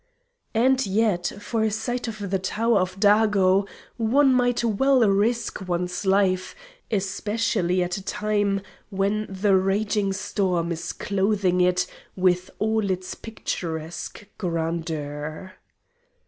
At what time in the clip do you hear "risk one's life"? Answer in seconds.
5.07-6.55